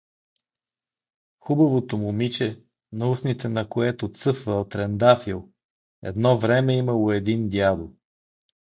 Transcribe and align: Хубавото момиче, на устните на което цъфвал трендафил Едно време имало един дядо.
Хубавото 1.39 1.97
момиче, 1.97 2.63
на 2.91 3.09
устните 3.09 3.49
на 3.49 3.69
което 3.69 4.13
цъфвал 4.13 4.63
трендафил 4.67 5.49
Едно 6.03 6.37
време 6.37 6.77
имало 6.77 7.11
един 7.11 7.49
дядо. 7.49 7.95